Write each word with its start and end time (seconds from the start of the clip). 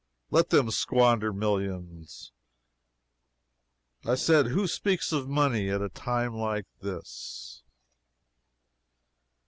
Let 0.31 0.49
them 0.49 0.71
squander 0.71 1.31
millions! 1.31 2.31
I 4.03 4.15
said 4.15 4.47
who 4.47 4.65
speaks 4.65 5.11
of 5.11 5.29
money 5.29 5.69
at 5.69 5.83
a 5.83 5.89
time 5.89 6.33
like 6.33 6.65
this? 6.81 7.61